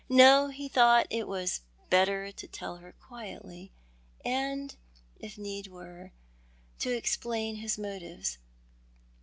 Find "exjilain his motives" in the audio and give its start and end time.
6.89-8.39